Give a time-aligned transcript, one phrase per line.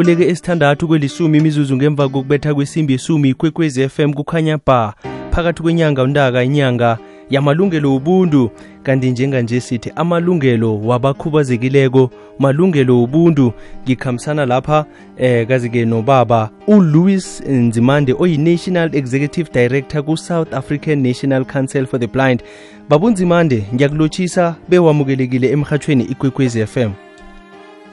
[0.00, 4.94] kuleke esithandathu kwelisumi imizuzu ngemva kokubetha kwesimbi yesumi kwekwezi FM kukhanya ba
[5.30, 6.98] phakathi kwenyanga untaka inyanga
[7.30, 8.50] yamalungelo wobuntu
[8.82, 13.52] kanti njenganje sithi amalungelo wabakhubazekileko malungelo wobuntu.
[13.84, 14.84] Ngikhambisana lapha
[15.18, 22.42] eh kazi-ke nobaba ulouis nzimande oyi-national executive director ku-south african national council for the blind.
[22.88, 26.90] Babunzimande ngiyakulotshisa bewamukelekile emhathweni ikwekwezi fm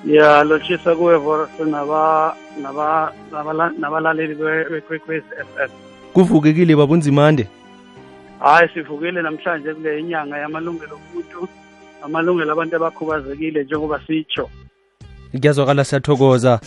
[0.05, 5.69] ya lotshisa kuwe voros naba naba nabala- nabalaleli bekwekwezi FM
[6.13, 7.47] kuvukekile babunzimande
[8.39, 11.47] hayi sivukile namhlanje kule inyanga yamalungelo omuntu
[12.03, 14.49] amalungelo abantu abakhubazekile njengoba sitsho.
[15.31, 16.59] Kuyazwakala siyathokoza.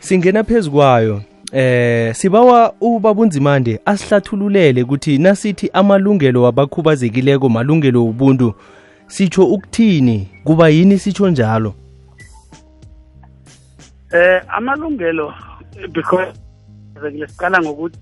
[0.00, 8.54] Singena phezu kwayo eh sibawa ubabunzimande asihlathululele ukuthi nasithi amalungelo wabakhubazekileko malungelo wobuntu
[9.06, 11.74] sitsho ukuthini kuba yini sitsho njalo?
[14.12, 15.34] Eh amalungelo
[15.92, 16.32] because
[17.02, 17.98] zekile siqala ngokuthi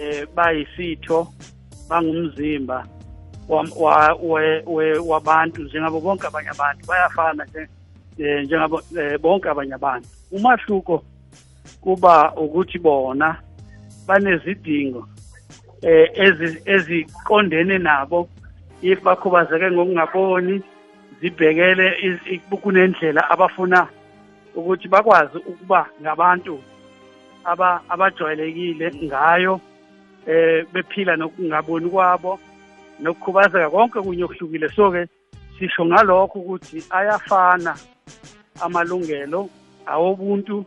[0.00, 1.28] eh bayisitho
[1.88, 2.86] bangumzimba
[5.06, 7.68] wabantu njengabo bonke abanye abantu bayafana nje
[8.18, 10.08] eh, njengabo eh, bonke abanye abantu.
[10.32, 11.04] Umahluko
[11.80, 13.36] kuba ukuthi bona
[14.06, 15.08] banezidingo
[15.82, 18.28] eh ezi- eziqondene nabo
[18.82, 20.62] if bakhubazeke ngokungaboni
[21.20, 23.88] zibhekele iz- i- kunendlela abafuna
[24.54, 26.60] ukuthi bakwazi ukuba ngabantu
[27.44, 29.60] aba abajwayelekile ngayo
[30.26, 32.38] eh bephila nokungaboni kwabo
[33.00, 34.68] nokukhubazeka konke kunye okuhlukile.
[34.68, 35.06] So ke
[35.58, 37.76] sisho ngalokho ukuthi ayafana
[38.60, 39.48] amalungelo
[39.86, 40.64] awobuntu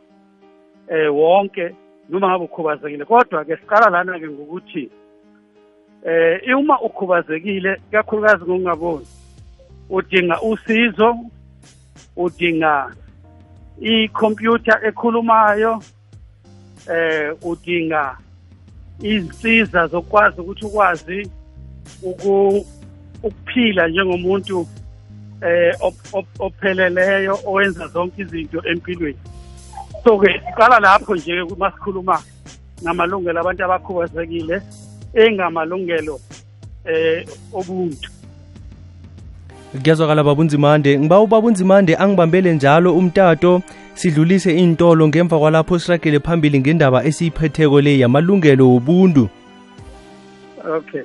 [0.88, 1.76] eh wonke
[2.10, 3.06] noma ngabe ukhubazekile.
[3.06, 4.90] Kodwa ke siqala lana ke ngokuthi
[6.06, 9.19] eh uma ukhubazekile kakhulukazi ngokungaboni
[9.90, 11.18] udinga usizo
[12.16, 12.92] udinga
[13.82, 15.82] ikhompyutha ekhulumayo
[16.94, 18.18] eh udinga
[19.02, 21.30] izinsiza zokwazi ukuthi ukwazi
[22.04, 22.66] uku
[23.24, 24.68] ukuphila njengomuntu
[25.42, 29.20] eh op- op- opheleleyo owenza zonke izinto empilweni.
[30.04, 32.22] So ke siqala lapho nje masikhuluma
[32.84, 34.62] ngamalungelo abantu abakhubazekile
[35.14, 36.20] engamalungelo
[36.86, 38.10] eh obuntu.
[39.78, 43.62] Kuyazwakala babunzimande ngiba ubabunzimande angibambele njalo umtato.
[43.94, 49.30] Sidlulise intolo ngemva kwalapho siragele phambili ngendaba esiyiphetheko le yamalungelo wobuntu.
[50.78, 51.02] Okay.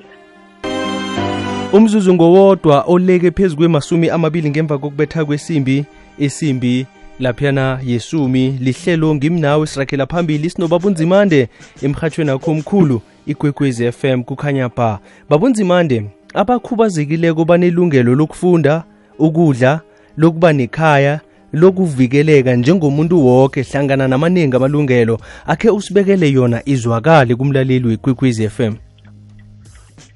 [1.73, 5.85] Umzuzu ngowodwa oleke phezu kwemasumi amabili ngemva kokubetha kwesimbi
[6.17, 6.85] isimbi
[7.19, 8.57] laphiyana yesumi.
[8.61, 10.49] Lihlelo ngimnawe sirakhela phambili.
[10.49, 11.49] Sinobabunzimande
[11.81, 14.99] emhathweni akho omkhulu ikwekwezi fm kukhanya ba
[15.29, 16.03] babunzimande
[16.35, 18.83] abakhubazekileko banelungelo lokufunda
[19.19, 19.81] ukudla
[20.17, 21.19] lokuba nekhaya
[21.53, 28.73] lokuvikeleka njengomuntu woke hlangana namaningi amalungelo akhe usibekele yona izwakale kumlaleli wekwekwezi fm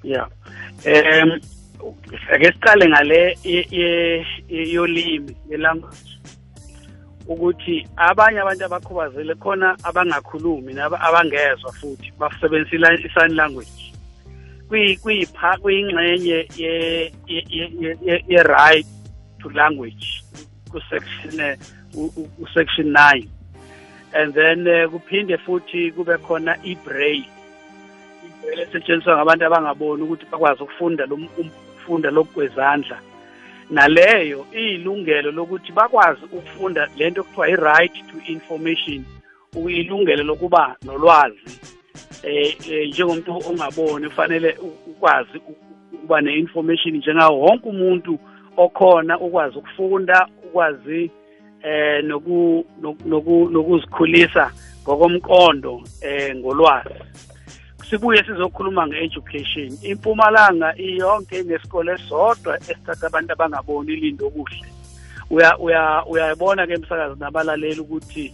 [0.04, 0.28] yeah
[0.86, 1.40] em
[2.34, 3.38] ake siqale ngale
[4.50, 6.10] yolimi yelanguage
[7.28, 13.89] ukuthi abanye abantu abakhubazekile khona abangakhulumi abangezwa futhi basebenzisa i-sign language.
[14.70, 18.88] Kwi kuyipha kuyingxenye ye ye- ye- ye- ye- ye right
[19.42, 20.24] to language
[20.72, 21.58] ku section eh,
[21.96, 23.28] u- u- u section 9
[24.14, 27.26] and then eh, kuphinde futhi kube khona i-braille.
[28.26, 33.00] I-braille esetshenziswa ngabantu abangaboni ukuthi bakwazi ukufunda lo ukufunda lokhu kwezandla.
[33.70, 39.06] Naleyo iyilungelo lokuthi bakwazi ukufunda lento kuthiwa i-right to information
[39.68, 41.60] ilungelo lokuba nolwazi.
[42.24, 45.38] Eh eh, njengomuntu ongaboni ufanele ukwazi
[45.94, 48.20] ukuba ne-information njengawo wonke umuntu
[48.58, 51.12] okhona ukwazi ukufunda ukwazi
[51.64, 54.52] eh noku noku- noku- nokuzikhulisa
[54.84, 56.90] ngokomqondo eh ngolwazi.
[57.90, 59.78] Sibuye sizokhuluma nge-education.
[59.82, 64.66] Impumalanga iyonke inesikole sodwa esithatha abantu abangaboni ilindo okuhle.
[65.30, 68.34] Uya uya uyabona ke emsakazi nabalaleli ukuthi i-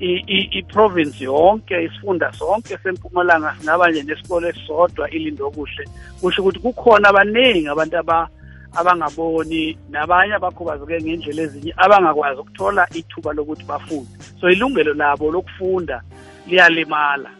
[0.00, 5.84] i-province yonke isifunda sonke sempumalanga singaba nje nesikole sodwa ilindo okuhle
[6.20, 8.28] kusho ukuthi kukhona abaningi abantu aba
[8.74, 14.10] abangaboni nabanye abakhubazeke ngendlela ezinye abangakwazi ukuthola ithuba lokuthi bafunde.
[14.40, 16.02] So ilungelo labo lokufunda
[16.46, 17.30] liyalimala.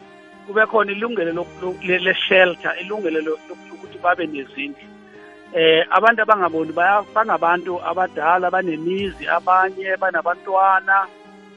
[0.47, 4.89] Kube khona ilungelo loku- loku- le- le-shelter ilungelo lo- loku- lokuthi babe nezindlu.
[5.55, 11.07] Eh abantu abangaboni baya- bangabantu abadala banemizi abanye banabantwana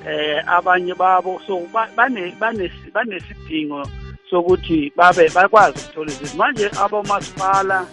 [0.07, 3.83] eh abanye babo so ba- bane banesi- banesidingo
[4.29, 6.37] sokuthi babe bakwazi ukuthola izinto.
[6.37, 7.85] Manje abomasipala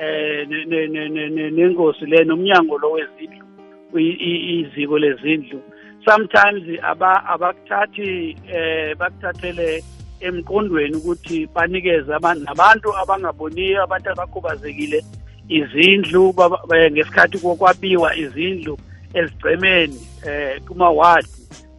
[0.00, 3.46] eh ne- ne- ne- ne- ne- nengosi le nomnyango lo wezindlu
[3.94, 5.60] iziko lezindlu
[6.04, 9.82] sometimes aba abakuthathi eh bakuthathele
[10.20, 15.02] emqondweni ukuthi banikeze abantu nabantu abangaboniyo abantu abakhubazekile
[15.48, 18.78] izindlu ba- ngesikhathi kokwabiwa izindlu
[19.14, 21.26] ezigcemeni eh kuma ward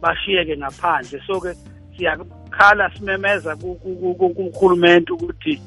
[0.00, 1.20] bashiyeke ngaphandle.
[1.26, 1.54] So ke
[1.96, 5.60] siyakhala simemeza ku- ku- ku- ku- kuhulumende ukuthi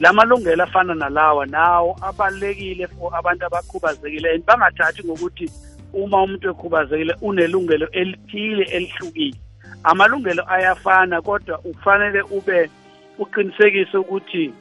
[0.00, 4.34] lamalungelo afana nalawa nawo abalekile for abantu abakhubazekile.
[4.34, 5.50] And bangathathi ngokuthi
[5.92, 9.36] uma umuntu ekhubazekile unelungelo elithile elihlukile.
[9.84, 12.70] Amalungelo ayafana kodwa ufanele ube
[13.18, 14.54] uqinisekise ukuthi u-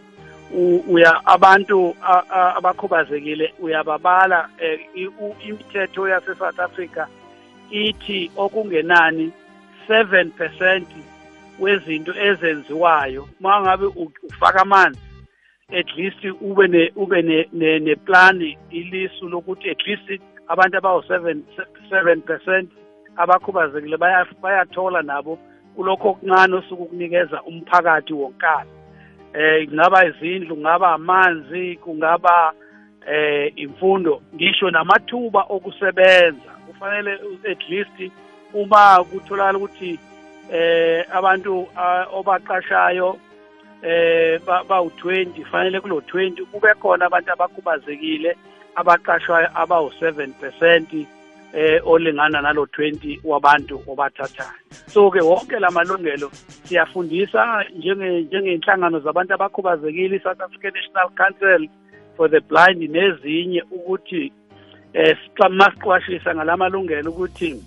[0.88, 7.06] uya abantu a- a- abakhubazekile uyababala eh, i- u- imithetho yase South Africa
[7.72, 9.32] ithi okungenani
[9.88, 10.84] 7%
[11.60, 13.28] wezinto ezenziwayo.
[13.40, 15.00] Mangabe u- ufaka amanzi
[15.80, 21.00] at least ube ne ube ne ne, ne plan ilisu lokuthi at least abantu abawu
[21.02, 21.36] 7
[21.90, 22.66] 7%
[23.18, 25.40] abakhubazekile baya- bayathola nabo
[25.76, 28.70] kulokho okuncane osuke ukunikeza umphakathi wonkana.
[29.34, 32.54] Eh kungaba izindlu kungaba amanzi kungaba
[33.08, 34.22] eh imfundo.
[34.36, 36.52] Ngisho namathuba okusebenza.
[36.68, 37.12] Kufanele
[37.52, 38.12] at least
[38.54, 40.00] uma kutholakala ukuthi
[40.52, 43.18] eh abantu ah, obaqashayo
[43.84, 48.38] eh bawu20 fanele kulo 20 kube khona abantu abakhubazekile
[48.76, 51.06] abaqashwayo abawu 7%
[51.54, 54.52] eh olingana nalo 20 wabantu obathathayo
[54.88, 56.32] so ke wonke lamalungelo
[56.64, 61.68] siyafundisa njenge njengenhlangano zabantu abakhubazekile iSouth African National Council
[62.18, 64.32] for the Blind nezinye ukuthi
[64.94, 65.18] eh
[65.50, 67.64] masiqwashisa ngalamalungelo ukuthi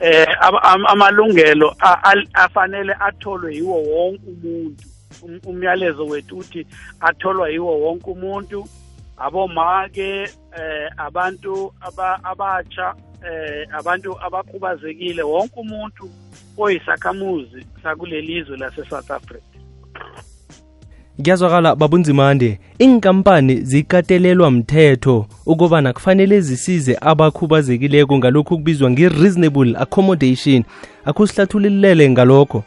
[0.00, 4.84] eh ama- ama- amalungelo a- al- afanele atholwe yiwo wonke umuntu.
[5.22, 6.66] Um- umyalezo wethu uthi
[7.00, 8.68] atholwa yiwo wonke umuntu.
[9.16, 10.22] Abomake
[10.58, 12.94] eh abantu aba- abatsha
[13.30, 16.10] eh abantu abakhubazekile wonke umuntu
[16.58, 19.42] oyisakhamuzi sakulelizwe lase South Africa.
[21.22, 30.64] Kuyazwakala babunzimande inkampani zikatelelwa mthetho ukubana kufanele zisize abakhubazekileko ngalokhu kubizwa nge-reasonable accommodation.
[31.04, 32.64] Akusihlathululele ngalokho.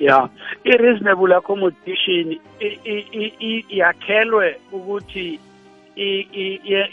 [0.00, 0.28] Yeah.
[0.64, 2.40] I-reasonable accommodation
[3.68, 5.38] yakhelwe ukuthi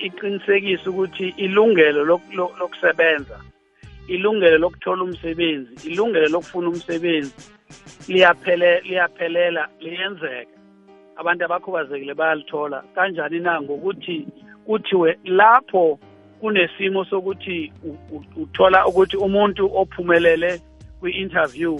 [0.06, 3.40] iqinisekise ukuthi ilungelo lok- lo- lokusebenza
[4.08, 7.34] ilungelo lokuthola umsebenzi ilungelo lokufuna umsebenzi
[8.08, 10.52] liyaphele liyaphelela liyenzeka.
[11.16, 14.28] Abantu abakhubazekile bayalithola kanjani na ngokuthi
[14.66, 16.00] kuthiwe lapho
[16.40, 17.74] kunesimo sokuthi
[18.36, 20.62] uthola ukuthi umuntu ophumelele
[21.00, 21.80] kwi-interview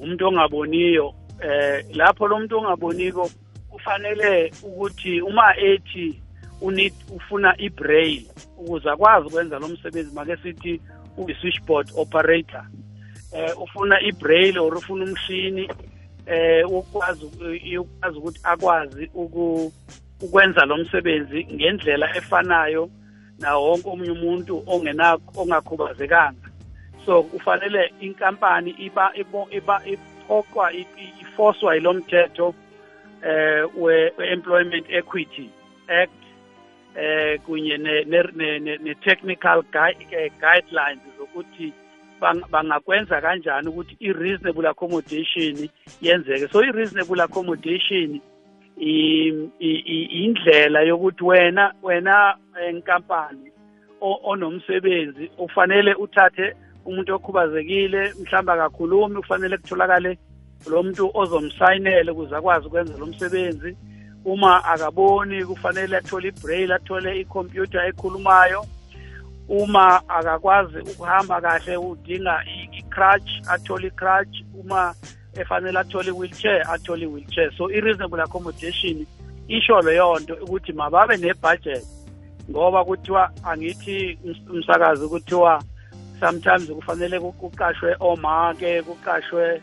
[0.00, 3.30] umuntu ongaboniyo eh lapho lo muntu ongaboniko
[3.70, 6.20] kufanele ukuthi uma ethi
[6.60, 8.26] unid ufuna i-braille
[8.58, 10.80] ukuze akwazi ukwenza lo msebenzi make sithi
[11.16, 12.64] uyi-switchboard operator.
[13.32, 15.70] Eh ufuna i-braille or ufuna umshini
[16.26, 19.72] eh ukwazi ukwazi ukuthi akwazi uku
[20.20, 22.90] ukwenza lo msebenzi ngendlela efanayo
[23.38, 26.47] nawo wonke omunye umuntu ongena ongakhubazekanga.
[27.08, 29.12] So kufanele inkampani iba
[29.50, 30.72] iba iphoqwa
[31.20, 32.54] ifoswa yilo mthetho
[33.24, 35.50] eh we-employment equity
[35.88, 36.12] act
[36.96, 38.32] eh kunye ne- ne-
[39.72, 41.72] gui- eh, guidelines zokuthi
[42.20, 45.68] bang- bangakwenza kanjani ukuthi i-reasonable accommodation
[46.00, 46.48] yenzeke.
[46.48, 48.20] So i-reasonable accommodation
[50.20, 52.36] indlela yokuthi wena wena
[52.68, 53.52] enkampani
[54.00, 56.54] o- onomsebenzi ufanele uthathe
[56.88, 60.18] umuntu okhubazekile mhlawumbe akakhulumi kufanele kutholakale
[60.70, 63.76] lo muntu ozomsayinele ukuze akwazi ukwenza lo msebenzi.
[64.24, 68.64] Uma akaboni kufanele athole i-braille athole ikhompyutha ekhulumayo.
[69.48, 72.44] Uma akakwazi ukuhamba kahle udinga
[72.78, 74.36] i-crutch athole i-crutch.
[74.60, 74.94] Uma
[75.40, 77.52] efanele athole i-wheelchair athole i-wheelchair.
[77.56, 79.06] So i-reasonable accommodation
[79.48, 81.84] isho leyo nto ukuthi mababe ne-budget
[82.50, 85.62] ngoba kuthiwa angithi ums- umsakazi kuthiwa
[86.20, 89.60] sometimes kufanele ku- kuqashwe omake kuqashwe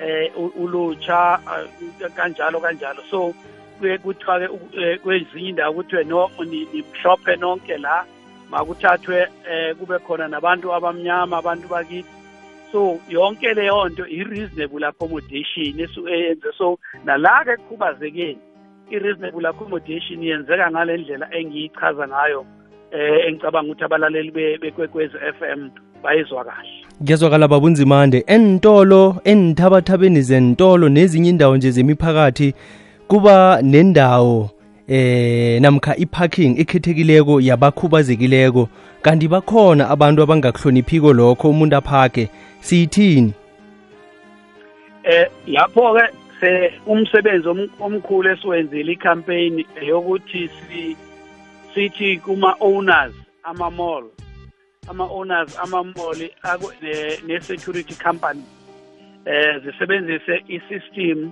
[0.00, 3.02] eh u- ulutsha uh, kanjalo kanjalo.
[3.10, 3.34] So
[3.78, 8.04] kuye kuthiwa ke kwezinye indawo kuthiwe no ni- nimhlophe nonke la
[8.50, 12.08] makuthathwe eh kube khona nabantu abamnyama abantu bakithi.
[12.72, 16.52] So yonke leyo nto i-reasonable accommodation esu- eyenze.
[16.58, 18.38] So nala-ke kukhubazekeni
[18.90, 22.46] i-reasonable accommodation yenzeka ngale ndlela engiyichaza ngayo
[22.92, 25.70] eh engicabanga ukuthi abalaleli be- bekwekwezi FM
[26.02, 26.68] bayizwa kahle.
[27.04, 32.54] Kuyazwakala babunzimande entolo enthabathabeni zentolo nezinye indawo nje zemiphakathi
[33.08, 34.50] kuba nendawo
[34.88, 38.68] eh namkha iparking ekhethekileko yabakhubazekileko.
[39.02, 42.28] Kanti bakhona abantu abangakuhloniphiko lokho umuntu aphake.
[42.60, 43.32] Siyithini?
[45.04, 46.04] Eh lapho ke
[46.40, 47.48] se umsebenzi
[47.80, 50.96] omkhulu esiwenzile icampaign yokuthi si
[51.74, 53.12] sithi kuma owners
[53.44, 54.04] ama mall
[54.90, 56.18] ama owners ama mall
[57.26, 58.42] ne security company
[59.24, 61.30] eh zisebenzise isystem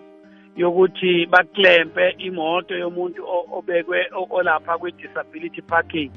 [0.56, 3.22] yokuthi baklempe imoto yomuntu
[3.52, 6.10] obekwe olapha kwi disability parking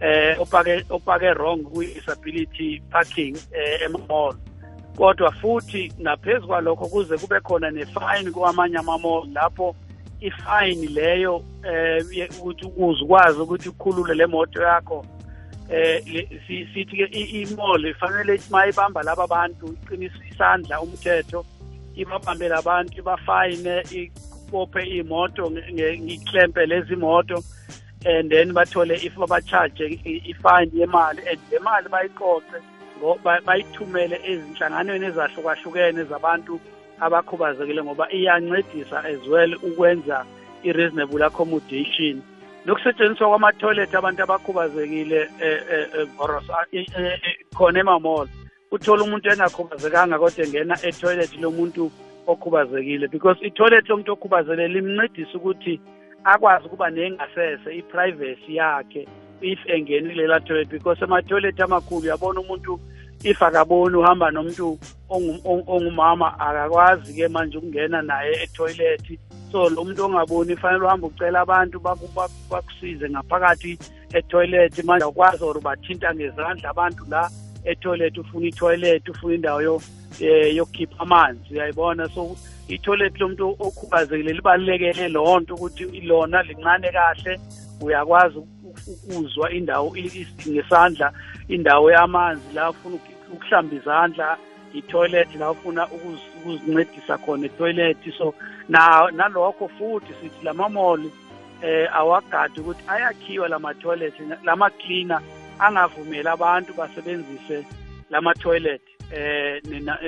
[0.00, 4.34] eh opake opake wrong kwi disability parking eh emall.
[4.96, 9.76] Kodwa futhi ngaphezulu kwalokho kuze kube khona nefine kwamanye ama-mall lapho
[10.20, 15.06] ifine leyo eh ukuthi uzukwazi ukuthi ukhulule le moto yakho
[15.70, 16.00] eh
[16.46, 17.06] sithi ke
[17.40, 21.44] i-mall ifanele ithi mayibamba laba bantu iqinisa isandla umthetho
[21.96, 27.42] ibabambe labantu ibafayine ibophe imoto ngiklempe lezi moto
[28.04, 32.58] and then bathole if babacharge ifine yemali and le mali bayiqoqe
[33.46, 36.60] bayithumele ezinhlanganweni ezahlukahlukene zabantu
[37.00, 40.24] abakhubazekile ngoba iyancedisa as well ukwenza
[40.62, 42.22] i-reasonable accommodation.
[42.66, 45.20] Nokusetshenziswa kwama-toilet abantu abakhubazekile
[46.18, 46.44] boros
[47.54, 48.28] khona emamall
[48.72, 51.90] uthola umuntu engakhubazekanga kodwa engena etoilet lomuntu
[52.26, 55.80] okhubazekile because itoilet lomuntu okhubazekile limncedisa ukuthi
[56.24, 59.06] akwazi ukuba nengasese i-privacy yakhe
[59.40, 62.80] if engenile la toilet because ama-toilet amakhulu uyabona umuntu
[63.24, 69.18] if akaboni uhamba nomuntu ongumama akakwazi-ke manje ukungena naye etoilet.
[69.52, 71.80] So lo muntu ongaboni fanele uhambe ucela abantu
[72.50, 73.78] bakusize ngaphakathi
[74.12, 74.84] etoilet.
[74.84, 77.30] Manje ukwazi or bathinta ngezandla abantu la
[77.64, 79.80] etoilet ufuna itoilet ufuna indawo
[80.20, 81.54] yokukhipha amanzi.
[81.54, 82.08] Uyayibona?
[82.08, 82.36] So
[82.68, 87.40] itoilet lomuntu okhubazekile libalulekele loo nto ukuthi lona lincane kahle.
[87.80, 88.38] Uyakwazi
[88.86, 89.96] ukuzwa indawo
[90.48, 91.12] ngesandla
[91.48, 92.96] indawo yamanzi la ufuna
[93.32, 94.36] ukuhlamba izandla
[94.74, 98.34] i-toilet la ufuna ukuzincedisa khona i-toilet so
[98.68, 101.10] na nalokho futhi sithi lama-mall
[101.62, 104.14] eh awagadi ukuthi ayakhiwa lama-toilet
[104.44, 105.20] lama-cleaner
[105.58, 107.64] angavumeli abantu basebenzise
[108.10, 109.62] lama-toilet eh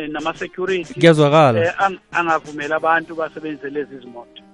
[0.09, 1.61] nama-security kuyazwakala.
[1.65, 1.73] eh
[2.13, 4.29] angavumeli abantu basebenzise lezi zimoto.
[4.29, 4.48] lama-parking lezimoto zabo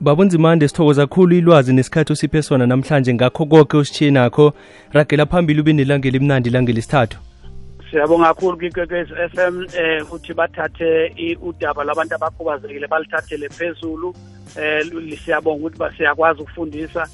[0.00, 2.66] babunzimande sithokoza kakhulu ilwazi nesikhathi usiphe sona.
[2.66, 4.52] Namhlanje ngakho konke usitshiye nakho
[4.92, 7.18] ragela phambili ube nelanga elimnandi ilanga isithathu
[7.90, 14.08] siyabonga kakhulu kwikwekwez f m um futhi bathathe udaba labantu abakhubazekile balithathele phezulu.
[14.08, 17.08] Um siyabonga ukuthi siyakwazi ukufundisa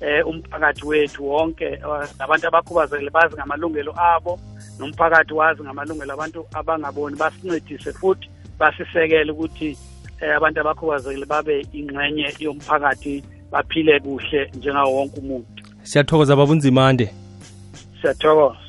[0.00, 1.78] um umphakathi wethu wonke.
[2.18, 4.38] Nabantu abakhubazekile bazi ngamalungelo abo
[4.78, 7.16] nomphakathi wazi ngamalungelo abantu abangaboni.
[7.16, 9.76] Basincedise futhi basisekele ukuthi
[10.36, 15.46] abantu abakhubazekile babe ingxenye yomphakathi baphile kuhle njengawo wonke umuntu.
[15.82, 17.10] Siyathokoza babunzimande
[18.00, 18.65] siyathokoza